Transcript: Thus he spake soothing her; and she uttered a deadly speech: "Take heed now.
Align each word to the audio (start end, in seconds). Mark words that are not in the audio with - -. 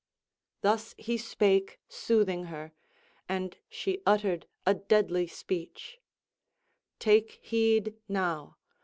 Thus 0.61 0.95
he 0.97 1.15
spake 1.15 1.79
soothing 1.87 2.45
her; 2.45 2.71
and 3.29 3.55
she 3.69 4.01
uttered 4.03 4.47
a 4.65 4.73
deadly 4.73 5.27
speech: 5.27 5.99
"Take 6.97 7.33
heed 7.43 7.93
now. 8.09 8.57